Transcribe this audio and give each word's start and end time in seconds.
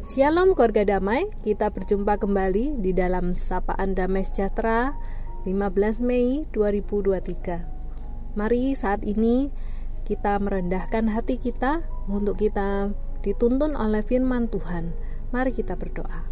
Shalom 0.00 0.56
keluarga 0.56 0.96
damai, 0.96 1.28
kita 1.44 1.68
berjumpa 1.68 2.16
kembali 2.16 2.80
di 2.80 2.96
dalam 2.96 3.36
Sapaan 3.36 3.92
Damai 3.92 4.24
Sejahtera 4.24 4.96
15 5.44 6.00
Mei 6.00 6.48
2023 6.56 8.32
Mari 8.32 8.72
saat 8.72 9.04
ini 9.04 9.52
kita 10.08 10.40
merendahkan 10.40 11.04
hati 11.04 11.36
kita 11.36 11.84
untuk 12.08 12.40
kita 12.40 12.96
dituntun 13.20 13.76
oleh 13.76 14.00
firman 14.00 14.48
Tuhan. 14.48 14.96
Mari 15.36 15.52
kita 15.52 15.76
berdoa. 15.76 16.24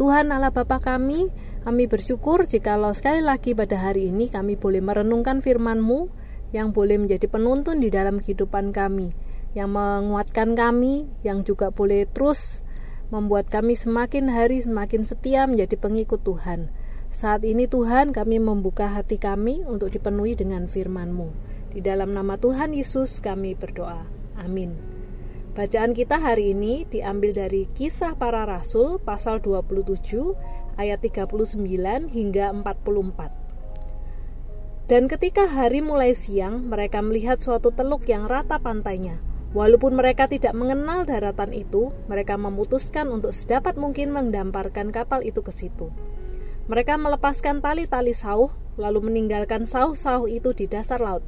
Tuhan 0.00 0.32
Allah 0.32 0.48
Bapa 0.48 0.80
kami, 0.80 1.28
kami 1.68 1.84
bersyukur 1.84 2.48
jikalau 2.48 2.96
sekali 2.96 3.20
lagi 3.20 3.52
pada 3.52 3.76
hari 3.76 4.08
ini 4.08 4.32
kami 4.32 4.56
boleh 4.56 4.80
merenungkan 4.80 5.44
firman-Mu 5.44 6.08
yang 6.56 6.72
boleh 6.72 6.96
menjadi 6.96 7.28
penuntun 7.28 7.84
di 7.84 7.92
dalam 7.92 8.24
kehidupan 8.24 8.72
kami, 8.72 9.12
yang 9.52 9.68
menguatkan 9.68 10.56
kami, 10.56 11.04
yang 11.20 11.44
juga 11.44 11.68
boleh 11.68 12.08
terus 12.08 12.64
membuat 13.10 13.50
kami 13.50 13.74
semakin 13.74 14.30
hari 14.30 14.62
semakin 14.62 15.02
setia 15.02 15.42
menjadi 15.50 15.74
pengikut 15.74 16.22
Tuhan. 16.22 16.70
Saat 17.10 17.42
ini 17.42 17.66
Tuhan 17.66 18.14
kami 18.14 18.38
membuka 18.38 18.86
hati 18.86 19.18
kami 19.18 19.66
untuk 19.66 19.90
dipenuhi 19.90 20.38
dengan 20.38 20.70
firman-Mu. 20.70 21.34
Di 21.74 21.82
dalam 21.82 22.14
nama 22.14 22.38
Tuhan 22.38 22.70
Yesus 22.70 23.18
kami 23.18 23.58
berdoa. 23.58 24.06
Amin. 24.38 24.78
Bacaan 25.58 25.90
kita 25.90 26.22
hari 26.22 26.54
ini 26.54 26.86
diambil 26.86 27.34
dari 27.34 27.66
Kisah 27.74 28.14
Para 28.14 28.46
Rasul 28.46 29.02
pasal 29.02 29.42
27 29.42 30.78
ayat 30.78 31.02
39 31.02 31.58
hingga 32.14 32.54
44. 32.54 34.86
Dan 34.86 35.10
ketika 35.10 35.50
hari 35.50 35.82
mulai 35.82 36.14
siang, 36.14 36.70
mereka 36.70 37.02
melihat 37.02 37.42
suatu 37.42 37.74
teluk 37.74 38.06
yang 38.06 38.30
rata 38.30 38.62
pantainya 38.62 39.29
Walaupun 39.50 39.98
mereka 39.98 40.30
tidak 40.30 40.54
mengenal 40.54 41.02
daratan 41.02 41.50
itu, 41.50 41.90
mereka 42.06 42.38
memutuskan 42.38 43.10
untuk 43.10 43.34
sedapat 43.34 43.74
mungkin 43.74 44.14
mendamparkan 44.14 44.94
kapal 44.94 45.26
itu 45.26 45.42
ke 45.42 45.50
situ. 45.50 45.90
Mereka 46.70 46.94
melepaskan 46.94 47.58
tali-tali 47.58 48.14
sauh, 48.14 48.54
lalu 48.78 49.10
meninggalkan 49.10 49.66
sauh-sauh 49.66 50.30
itu 50.30 50.54
di 50.54 50.70
dasar 50.70 51.02
laut. 51.02 51.26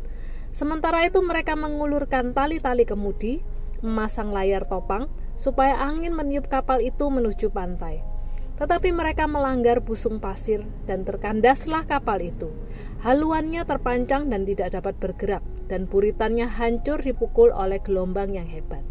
Sementara 0.54 1.02
itu 1.02 1.18
mereka 1.18 1.58
mengulurkan 1.58 2.30
tali-tali 2.30 2.86
kemudi, 2.86 3.42
memasang 3.82 4.30
layar 4.30 4.62
topang, 4.70 5.10
supaya 5.34 5.74
angin 5.82 6.14
meniup 6.14 6.46
kapal 6.46 6.78
itu 6.78 7.10
menuju 7.10 7.50
pantai. 7.50 8.06
Tetapi 8.54 8.94
mereka 8.94 9.26
melanggar 9.26 9.82
busung 9.82 10.22
pasir 10.22 10.62
dan 10.86 11.02
terkandaslah 11.02 11.82
kapal 11.90 12.22
itu. 12.22 12.54
Haluannya 13.02 13.66
terpancang 13.66 14.30
dan 14.30 14.46
tidak 14.46 14.78
dapat 14.78 14.94
bergerak, 15.02 15.42
dan 15.72 15.88
buritannya 15.88 16.44
hancur 16.44 17.00
dipukul 17.00 17.48
oleh 17.48 17.80
gelombang 17.80 18.36
yang 18.36 18.44
hebat. 18.44 18.84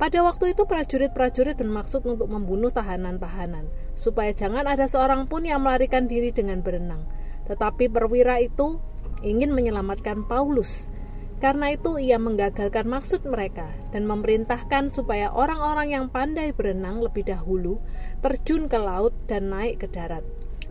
Pada 0.00 0.24
waktu 0.24 0.56
itu 0.56 0.64
prajurit-prajurit 0.64 1.60
bermaksud 1.60 2.08
untuk 2.08 2.32
membunuh 2.32 2.72
tahanan-tahanan, 2.72 3.68
supaya 3.92 4.32
jangan 4.32 4.64
ada 4.64 4.88
seorang 4.88 5.28
pun 5.28 5.44
yang 5.44 5.60
melarikan 5.60 6.08
diri 6.08 6.32
dengan 6.32 6.64
berenang. 6.64 7.04
Tetapi 7.44 7.92
perwira 7.92 8.40
itu 8.40 8.80
ingin 9.20 9.52
menyelamatkan 9.52 10.24
Paulus. 10.24 10.88
Karena 11.36 11.76
itu 11.76 12.00
ia 12.00 12.16
menggagalkan 12.16 12.88
maksud 12.88 13.28
mereka 13.28 13.68
dan 13.92 14.08
memerintahkan 14.08 14.88
supaya 14.88 15.28
orang-orang 15.28 15.92
yang 15.92 16.06
pandai 16.08 16.52
berenang 16.56 17.00
lebih 17.00 17.28
dahulu 17.28 17.80
terjun 18.24 18.68
ke 18.68 18.76
laut 18.80 19.12
dan 19.28 19.52
naik 19.52 19.84
ke 19.84 19.88
darat 19.88 20.24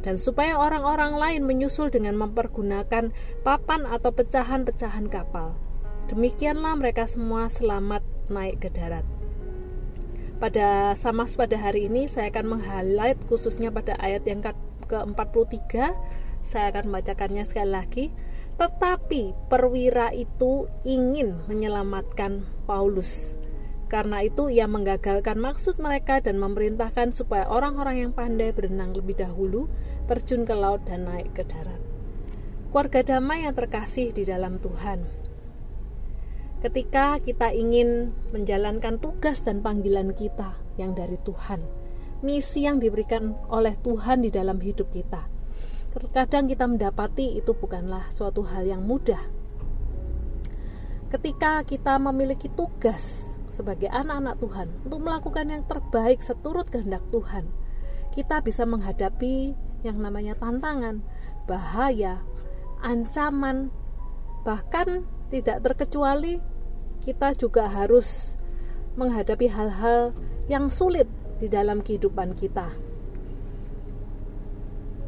dan 0.04 0.16
supaya 0.16 0.56
orang-orang 0.56 1.16
lain 1.20 1.42
menyusul 1.44 1.92
dengan 1.92 2.16
mempergunakan 2.16 3.12
papan 3.44 3.82
atau 3.88 4.12
pecahan-pecahan 4.16 5.12
kapal. 5.12 5.56
Demikianlah 6.10 6.74
mereka 6.80 7.06
semua 7.06 7.52
selamat 7.52 8.02
naik 8.32 8.66
ke 8.66 8.70
darat. 8.74 9.06
Pada 10.40 10.96
sama 10.96 11.28
pada 11.28 11.60
hari 11.60 11.92
ini 11.92 12.08
saya 12.08 12.32
akan 12.32 12.58
meng-highlight 12.58 13.20
khususnya 13.28 13.76
pada 13.76 14.00
ayat 14.00 14.24
yang 14.24 14.40
ke-43. 14.88 15.92
Saya 16.48 16.66
akan 16.72 16.90
membacakannya 16.90 17.44
sekali 17.44 17.70
lagi. 17.70 18.06
Tetapi 18.56 19.52
perwira 19.52 20.12
itu 20.16 20.68
ingin 20.88 21.44
menyelamatkan 21.48 22.44
Paulus 22.68 23.40
karena 23.90 24.22
itu 24.22 24.54
ia 24.54 24.70
menggagalkan 24.70 25.42
maksud 25.42 25.82
mereka 25.82 26.22
dan 26.22 26.38
memerintahkan 26.38 27.10
supaya 27.10 27.50
orang-orang 27.50 28.06
yang 28.06 28.12
pandai 28.14 28.54
berenang 28.54 28.94
lebih 28.94 29.18
dahulu 29.18 29.66
terjun 30.06 30.46
ke 30.46 30.54
laut 30.54 30.86
dan 30.86 31.10
naik 31.10 31.34
ke 31.34 31.42
darat. 31.42 31.82
Keluarga 32.70 33.02
damai 33.02 33.50
yang 33.50 33.58
terkasih 33.58 34.14
di 34.14 34.30
dalam 34.30 34.62
Tuhan. 34.62 35.02
Ketika 36.62 37.18
kita 37.18 37.50
ingin 37.50 38.14
menjalankan 38.30 39.02
tugas 39.02 39.42
dan 39.42 39.66
panggilan 39.66 40.14
kita 40.14 40.54
yang 40.78 40.94
dari 40.94 41.18
Tuhan, 41.26 41.66
misi 42.22 42.70
yang 42.70 42.78
diberikan 42.78 43.34
oleh 43.50 43.74
Tuhan 43.80 44.22
di 44.22 44.30
dalam 44.30 44.62
hidup 44.62 44.94
kita. 44.94 45.26
Terkadang 45.90 46.46
kita 46.46 46.70
mendapati 46.70 47.42
itu 47.42 47.58
bukanlah 47.58 48.14
suatu 48.14 48.46
hal 48.46 48.70
yang 48.70 48.86
mudah. 48.86 49.24
Ketika 51.10 51.66
kita 51.66 51.98
memiliki 51.98 52.54
tugas 52.54 53.29
sebagai 53.60 53.92
anak-anak 53.92 54.40
Tuhan 54.40 54.68
untuk 54.88 55.04
melakukan 55.04 55.52
yang 55.52 55.68
terbaik 55.68 56.24
seturut 56.24 56.72
kehendak 56.72 57.04
Tuhan, 57.12 57.52
kita 58.16 58.40
bisa 58.40 58.64
menghadapi 58.64 59.52
yang 59.84 60.00
namanya 60.00 60.32
tantangan, 60.40 61.04
bahaya, 61.44 62.24
ancaman, 62.80 63.68
bahkan 64.48 65.04
tidak 65.28 65.60
terkecuali 65.60 66.40
kita 67.04 67.36
juga 67.36 67.68
harus 67.68 68.40
menghadapi 68.96 69.52
hal-hal 69.52 70.16
yang 70.48 70.72
sulit 70.72 71.12
di 71.44 71.52
dalam 71.52 71.84
kehidupan 71.84 72.40
kita. 72.40 72.72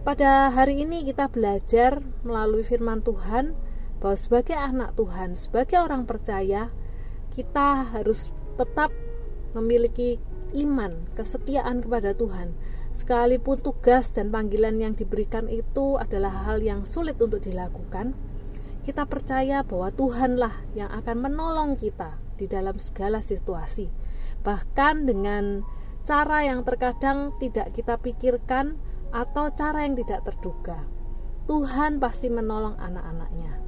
Pada 0.02 0.52
hari 0.52 0.84
ini 0.84 1.08
kita 1.08 1.32
belajar 1.32 2.04
melalui 2.28 2.68
firman 2.68 3.00
Tuhan 3.00 3.56
bahwa 4.02 4.18
sebagai 4.18 4.58
anak 4.58 4.98
Tuhan, 4.98 5.38
sebagai 5.38 5.78
orang 5.78 6.10
percaya, 6.10 6.74
kita 7.30 7.86
harus 7.94 8.34
tetap 8.58 8.92
memiliki 9.56 10.18
iman, 10.56 11.08
kesetiaan 11.16 11.84
kepada 11.84 12.16
Tuhan. 12.16 12.56
Sekalipun 12.92 13.64
tugas 13.64 14.12
dan 14.12 14.36
panggilan 14.36 14.76
yang 14.76 14.94
diberikan 14.96 15.48
itu 15.48 15.96
adalah 15.96 16.44
hal 16.44 16.60
yang 16.60 16.84
sulit 16.84 17.16
untuk 17.24 17.40
dilakukan, 17.40 18.12
kita 18.84 19.08
percaya 19.08 19.64
bahwa 19.64 19.94
Tuhanlah 19.96 20.56
yang 20.76 20.92
akan 20.92 21.18
menolong 21.24 21.80
kita 21.80 22.20
di 22.36 22.52
dalam 22.52 22.76
segala 22.82 23.24
situasi. 23.24 23.88
Bahkan 24.42 25.08
dengan 25.08 25.64
cara 26.04 26.44
yang 26.44 26.66
terkadang 26.66 27.32
tidak 27.38 27.72
kita 27.78 27.96
pikirkan 28.02 28.76
atau 29.14 29.54
cara 29.54 29.86
yang 29.86 29.96
tidak 29.96 30.26
terduga. 30.28 30.84
Tuhan 31.46 32.02
pasti 32.02 32.28
menolong 32.28 32.76
anak-anaknya. 32.82 33.62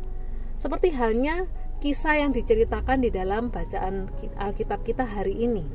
Seperti 0.58 0.96
halnya 0.96 1.46
kisah 1.84 2.16
yang 2.16 2.32
diceritakan 2.32 3.04
di 3.04 3.12
dalam 3.12 3.52
bacaan 3.52 4.08
Alkitab 4.40 4.88
kita 4.88 5.04
hari 5.04 5.36
ini. 5.36 5.68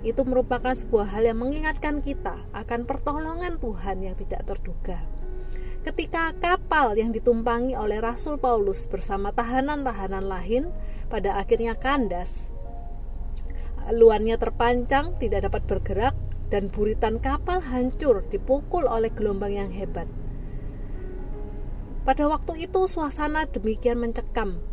Itu 0.00 0.24
merupakan 0.24 0.72
sebuah 0.72 1.12
hal 1.12 1.28
yang 1.28 1.44
mengingatkan 1.44 2.00
kita 2.00 2.40
akan 2.56 2.88
pertolongan 2.88 3.60
Tuhan 3.60 4.00
yang 4.00 4.16
tidak 4.16 4.48
terduga. 4.48 5.04
Ketika 5.84 6.32
kapal 6.40 6.96
yang 6.96 7.12
ditumpangi 7.12 7.76
oleh 7.76 8.00
Rasul 8.00 8.40
Paulus 8.40 8.88
bersama 8.88 9.28
tahanan-tahanan 9.36 10.24
lain 10.24 10.72
pada 11.12 11.36
akhirnya 11.36 11.76
kandas, 11.76 12.48
luarnya 13.92 14.40
terpancang, 14.40 15.20
tidak 15.20 15.52
dapat 15.52 15.68
bergerak, 15.68 16.16
dan 16.48 16.72
buritan 16.72 17.20
kapal 17.20 17.60
hancur 17.60 18.24
dipukul 18.32 18.88
oleh 18.88 19.12
gelombang 19.12 19.52
yang 19.52 19.68
hebat. 19.68 20.08
Pada 22.08 22.24
waktu 22.24 22.64
itu 22.64 22.88
suasana 22.88 23.44
demikian 23.46 24.00
mencekam 24.00 24.71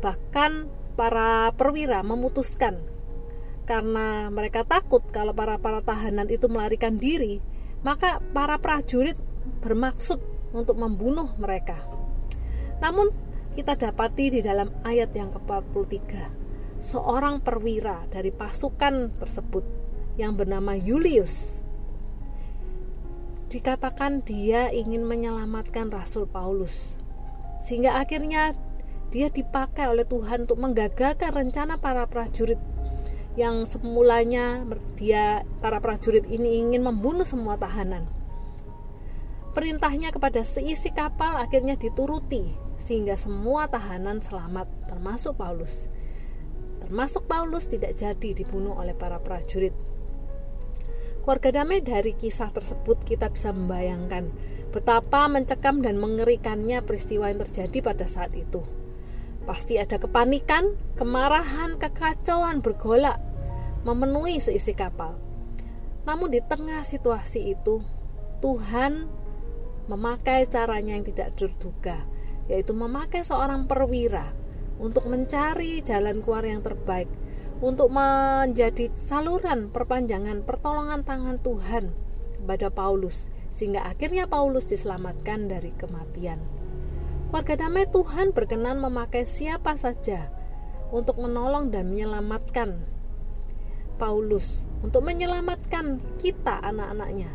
Bahkan 0.00 0.52
para 0.96 1.52
perwira 1.52 2.00
memutuskan 2.00 2.80
karena 3.66 4.30
mereka 4.30 4.62
takut 4.62 5.02
kalau 5.10 5.34
para 5.34 5.58
para 5.58 5.82
tahanan 5.82 6.30
itu 6.30 6.46
melarikan 6.46 6.96
diri, 6.96 7.42
maka 7.82 8.22
para 8.30 8.56
prajurit 8.62 9.18
bermaksud 9.60 10.22
untuk 10.54 10.78
membunuh 10.78 11.34
mereka. 11.36 11.82
Namun 12.78 13.10
kita 13.58 13.74
dapati 13.74 14.38
di 14.38 14.40
dalam 14.44 14.70
ayat 14.86 15.10
yang 15.16 15.34
ke-43, 15.34 15.98
seorang 16.78 17.42
perwira 17.42 18.06
dari 18.12 18.30
pasukan 18.30 19.16
tersebut 19.18 19.64
yang 20.16 20.36
bernama 20.36 20.78
Julius 20.78 21.60
dikatakan 23.46 24.26
dia 24.26 24.68
ingin 24.74 25.06
menyelamatkan 25.06 25.90
Rasul 25.90 26.26
Paulus. 26.26 26.98
Sehingga 27.62 27.98
akhirnya 27.98 28.54
dia 29.14 29.30
dipakai 29.30 29.86
oleh 29.86 30.04
Tuhan 30.06 30.48
untuk 30.48 30.58
menggagalkan 30.58 31.30
rencana 31.30 31.78
para 31.78 32.06
prajurit 32.10 32.58
yang 33.36 33.68
semulanya 33.68 34.64
dia 34.96 35.44
para 35.60 35.76
prajurit 35.78 36.24
ini 36.26 36.64
ingin 36.64 36.82
membunuh 36.82 37.28
semua 37.28 37.60
tahanan. 37.60 38.08
Perintahnya 39.52 40.12
kepada 40.12 40.44
seisi 40.44 40.92
kapal 40.92 41.36
akhirnya 41.40 41.76
dituruti 41.76 42.52
sehingga 42.80 43.16
semua 43.16 43.68
tahanan 43.68 44.20
selamat 44.24 44.68
termasuk 44.88 45.36
Paulus. 45.36 45.88
Termasuk 46.80 47.24
Paulus 47.28 47.68
tidak 47.68 47.96
jadi 47.96 48.36
dibunuh 48.36 48.76
oleh 48.76 48.92
para 48.92 49.20
prajurit. 49.20 49.72
Keluarga 51.24 51.60
damai 51.60 51.82
dari 51.82 52.14
kisah 52.14 52.54
tersebut 52.54 53.02
kita 53.02 53.32
bisa 53.32 53.50
membayangkan 53.50 54.30
betapa 54.70 55.26
mencekam 55.26 55.82
dan 55.82 55.98
mengerikannya 55.98 56.84
peristiwa 56.84 57.32
yang 57.32 57.42
terjadi 57.42 57.78
pada 57.82 58.06
saat 58.06 58.30
itu. 58.36 58.62
Pasti 59.46 59.78
ada 59.78 59.94
kepanikan, 60.02 60.74
kemarahan, 60.98 61.78
kekacauan 61.78 62.58
bergolak 62.60 63.22
memenuhi 63.86 64.42
seisi 64.42 64.74
kapal. 64.74 65.14
Namun 66.02 66.34
di 66.34 66.42
tengah 66.42 66.82
situasi 66.82 67.54
itu, 67.54 67.78
Tuhan 68.42 69.06
memakai 69.86 70.50
caranya 70.50 70.98
yang 70.98 71.06
tidak 71.06 71.38
terduga, 71.38 72.02
yaitu 72.50 72.74
memakai 72.74 73.22
seorang 73.22 73.70
perwira 73.70 74.34
untuk 74.82 75.06
mencari 75.06 75.78
jalan 75.86 76.26
keluar 76.26 76.42
yang 76.42 76.66
terbaik, 76.66 77.06
untuk 77.62 77.88
menjadi 77.94 78.90
saluran 78.98 79.70
perpanjangan 79.70 80.42
pertolongan 80.42 81.06
tangan 81.06 81.38
Tuhan 81.38 81.94
kepada 82.42 82.68
Paulus, 82.74 83.30
sehingga 83.54 83.86
akhirnya 83.86 84.26
Paulus 84.26 84.66
diselamatkan 84.66 85.46
dari 85.46 85.70
kematian. 85.78 86.42
Warga 87.26 87.58
damai 87.58 87.90
Tuhan 87.90 88.30
berkenan 88.30 88.78
memakai 88.78 89.26
siapa 89.26 89.74
saja 89.74 90.30
untuk 90.94 91.18
menolong 91.18 91.74
dan 91.74 91.90
menyelamatkan 91.90 92.86
Paulus, 93.98 94.62
untuk 94.86 95.02
menyelamatkan 95.02 95.98
kita 96.22 96.62
anak-anaknya. 96.62 97.26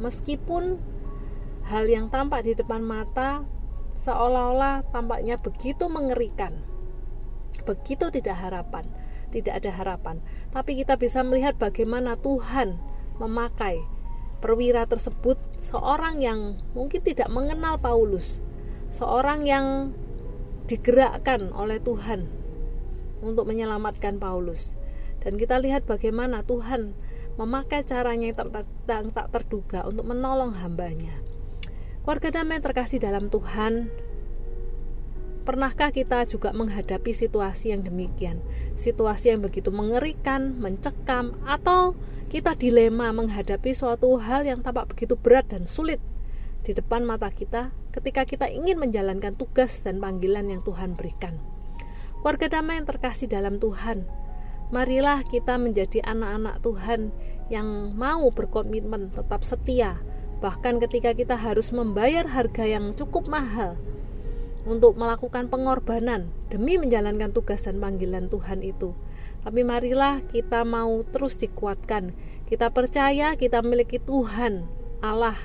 Meskipun 0.00 0.80
hal 1.68 1.84
yang 1.84 2.08
tampak 2.08 2.48
di 2.48 2.56
depan 2.56 2.80
mata 2.80 3.44
seolah-olah 4.00 4.80
tampaknya 4.88 5.36
begitu 5.36 5.92
mengerikan. 5.92 6.64
Begitu 7.68 8.08
tidak 8.08 8.40
harapan, 8.40 8.88
tidak 9.28 9.60
ada 9.60 9.70
harapan. 9.76 10.24
Tapi 10.56 10.80
kita 10.80 10.96
bisa 10.96 11.20
melihat 11.20 11.60
bagaimana 11.60 12.16
Tuhan 12.16 12.80
memakai 13.20 13.76
perwira 14.40 14.88
tersebut 14.88 15.36
seorang 15.60 16.24
yang 16.24 16.56
mungkin 16.72 17.04
tidak 17.04 17.28
mengenal 17.28 17.76
Paulus 17.76 18.40
seorang 18.94 19.42
yang 19.42 19.90
digerakkan 20.70 21.50
oleh 21.50 21.82
Tuhan 21.82 22.30
untuk 23.20 23.50
menyelamatkan 23.50 24.22
Paulus. 24.22 24.78
Dan 25.20 25.40
kita 25.40 25.58
lihat 25.58 25.88
bagaimana 25.88 26.46
Tuhan 26.46 26.94
memakai 27.34 27.82
caranya 27.82 28.30
yang 28.30 29.10
tak, 29.10 29.34
terduga 29.34 29.82
untuk 29.88 30.06
menolong 30.06 30.54
hambanya. 30.54 31.18
Keluarga 32.04 32.40
damai 32.40 32.60
terkasih 32.60 33.00
dalam 33.00 33.32
Tuhan, 33.32 33.88
pernahkah 35.48 35.90
kita 35.90 36.28
juga 36.28 36.52
menghadapi 36.52 37.10
situasi 37.16 37.72
yang 37.72 37.82
demikian? 37.82 38.38
Situasi 38.76 39.32
yang 39.32 39.40
begitu 39.40 39.72
mengerikan, 39.72 40.60
mencekam, 40.60 41.34
atau 41.48 41.96
kita 42.28 42.52
dilema 42.54 43.10
menghadapi 43.10 43.72
suatu 43.72 44.20
hal 44.20 44.44
yang 44.44 44.60
tampak 44.60 44.92
begitu 44.92 45.16
berat 45.16 45.48
dan 45.48 45.64
sulit 45.64 45.98
di 46.64 46.76
depan 46.76 47.04
mata 47.08 47.32
kita 47.32 47.72
ketika 47.94 48.26
kita 48.26 48.50
ingin 48.50 48.82
menjalankan 48.82 49.38
tugas 49.38 49.78
dan 49.86 50.02
panggilan 50.02 50.50
yang 50.50 50.66
Tuhan 50.66 50.98
berikan. 50.98 51.38
Keluarga 52.18 52.58
damai 52.58 52.82
yang 52.82 52.88
terkasih 52.90 53.30
dalam 53.30 53.62
Tuhan, 53.62 54.02
marilah 54.74 55.22
kita 55.30 55.54
menjadi 55.54 56.02
anak-anak 56.02 56.58
Tuhan 56.66 57.14
yang 57.52 57.94
mau 57.94 58.26
berkomitmen 58.34 59.14
tetap 59.14 59.46
setia, 59.46 60.02
bahkan 60.42 60.82
ketika 60.82 61.14
kita 61.14 61.38
harus 61.38 61.70
membayar 61.70 62.26
harga 62.26 62.66
yang 62.66 62.90
cukup 62.90 63.30
mahal 63.30 63.78
untuk 64.64 64.96
melakukan 64.96 65.46
pengorbanan 65.52 66.32
demi 66.48 66.80
menjalankan 66.80 67.30
tugas 67.30 67.62
dan 67.62 67.78
panggilan 67.78 68.26
Tuhan 68.32 68.64
itu. 68.64 68.96
Tapi 69.44 69.60
marilah 69.60 70.24
kita 70.32 70.64
mau 70.64 71.04
terus 71.04 71.36
dikuatkan. 71.36 72.16
Kita 72.48 72.72
percaya 72.72 73.36
kita 73.36 73.60
memiliki 73.60 74.00
Tuhan, 74.00 74.64
Allah 75.04 75.36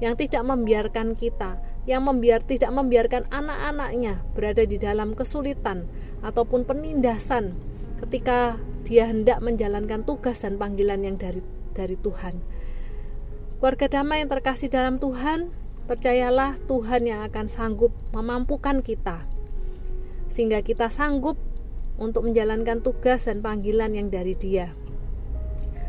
yang 0.00 0.16
tidak 0.16 0.40
membiarkan 0.44 1.16
kita, 1.16 1.60
yang 1.86 2.02
membiar 2.04 2.42
tidak 2.42 2.74
membiarkan 2.74 3.30
anak-anaknya 3.30 4.22
berada 4.34 4.66
di 4.66 4.76
dalam 4.76 5.14
kesulitan 5.14 5.86
ataupun 6.26 6.66
penindasan 6.66 7.54
ketika 8.02 8.58
dia 8.82 9.06
hendak 9.06 9.38
menjalankan 9.42 10.02
tugas 10.02 10.42
dan 10.42 10.58
panggilan 10.58 11.06
yang 11.06 11.16
dari 11.16 11.40
dari 11.72 11.94
Tuhan. 11.98 12.38
Keluarga 13.62 13.86
damai 13.88 14.20
yang 14.20 14.30
terkasih 14.30 14.68
dalam 14.68 15.00
Tuhan, 15.00 15.48
percayalah 15.88 16.60
Tuhan 16.68 17.02
yang 17.08 17.24
akan 17.24 17.46
sanggup 17.48 17.94
memampukan 18.12 18.84
kita 18.84 19.24
sehingga 20.28 20.60
kita 20.60 20.92
sanggup 20.92 21.40
untuk 21.96 22.28
menjalankan 22.28 22.84
tugas 22.84 23.24
dan 23.24 23.40
panggilan 23.40 23.96
yang 23.96 24.12
dari 24.12 24.36
Dia. 24.36 24.68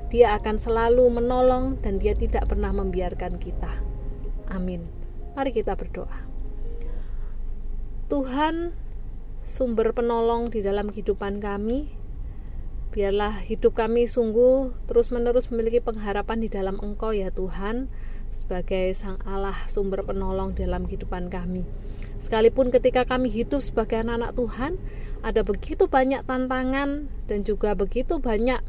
Dia 0.08 0.40
akan 0.40 0.56
selalu 0.56 1.20
menolong 1.20 1.84
dan 1.84 2.00
Dia 2.00 2.16
tidak 2.16 2.48
pernah 2.48 2.72
membiarkan 2.72 3.36
kita. 3.44 3.84
Amin. 4.48 5.07
Mari 5.38 5.54
kita 5.54 5.78
berdoa. 5.78 6.18
Tuhan, 8.10 8.74
sumber 9.46 9.94
penolong 9.94 10.50
di 10.50 10.66
dalam 10.66 10.90
kehidupan 10.90 11.38
kami, 11.38 11.94
biarlah 12.90 13.46
hidup 13.46 13.78
kami 13.78 14.10
sungguh 14.10 14.74
terus-menerus 14.90 15.54
memiliki 15.54 15.78
pengharapan 15.78 16.42
di 16.42 16.50
dalam 16.50 16.82
Engkau 16.82 17.14
ya 17.14 17.30
Tuhan, 17.30 17.86
sebagai 18.34 18.98
Sang 18.98 19.22
Allah 19.30 19.62
sumber 19.70 20.02
penolong 20.02 20.58
dalam 20.58 20.90
kehidupan 20.90 21.30
kami. 21.30 21.62
Sekalipun 22.26 22.74
ketika 22.74 23.06
kami 23.06 23.30
hidup 23.30 23.62
sebagai 23.62 24.02
anak-anak 24.02 24.34
Tuhan, 24.34 24.82
ada 25.22 25.46
begitu 25.46 25.86
banyak 25.86 26.26
tantangan 26.26 27.14
dan 27.30 27.40
juga 27.46 27.78
begitu 27.78 28.18
banyak 28.18 28.66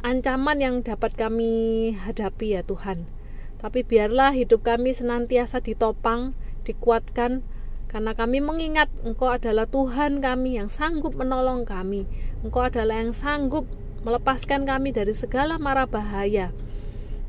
ancaman 0.00 0.56
yang 0.56 0.80
dapat 0.80 1.12
kami 1.20 1.92
hadapi 2.00 2.56
ya 2.56 2.64
Tuhan. 2.64 3.17
Tapi 3.58 3.82
biarlah 3.82 4.30
hidup 4.34 4.62
kami 4.62 4.94
senantiasa 4.94 5.58
ditopang, 5.58 6.34
dikuatkan, 6.62 7.42
karena 7.88 8.12
kami 8.12 8.38
mengingat 8.44 8.92
Engkau 9.02 9.32
adalah 9.32 9.64
Tuhan 9.64 10.20
kami 10.20 10.60
yang 10.60 10.68
sanggup 10.68 11.16
menolong 11.16 11.64
kami. 11.64 12.04
Engkau 12.44 12.68
adalah 12.68 13.02
yang 13.02 13.16
sanggup 13.16 13.66
melepaskan 14.06 14.68
kami 14.68 14.94
dari 14.94 15.16
segala 15.16 15.58
mara 15.58 15.88
bahaya. 15.88 16.54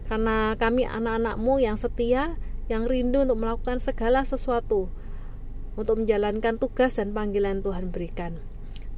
Karena 0.06 0.54
kami 0.60 0.86
anak-anakmu 0.86 1.64
yang 1.64 1.80
setia, 1.80 2.38
yang 2.70 2.86
rindu 2.86 3.26
untuk 3.26 3.42
melakukan 3.42 3.82
segala 3.82 4.22
sesuatu, 4.22 4.92
untuk 5.74 6.06
menjalankan 6.06 6.62
tugas 6.62 7.02
dan 7.02 7.16
panggilan 7.16 7.66
Tuhan 7.66 7.90
berikan. 7.90 8.38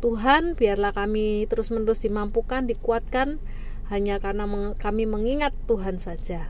Tuhan, 0.01 0.57
biarlah 0.57 0.97
kami 0.97 1.45
terus-menerus 1.45 2.01
dimampukan, 2.01 2.65
dikuatkan, 2.65 3.37
hanya 3.93 4.17
karena 4.17 4.49
kami 4.81 5.05
mengingat 5.05 5.53
Tuhan 5.69 6.01
saja. 6.01 6.49